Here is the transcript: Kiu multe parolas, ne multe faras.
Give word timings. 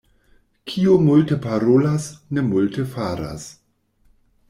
Kiu 0.71 0.95
multe 1.09 1.37
parolas, 1.45 2.09
ne 2.39 2.47
multe 2.51 2.89
faras. 2.97 3.49